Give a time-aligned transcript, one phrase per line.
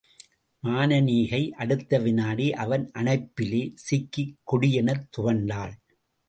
[0.63, 5.73] மானனீகை அடுத்த விநாடி அவன் அணைப்பிலே சிக்கிக் கொடியெனத் துவண்டாள்.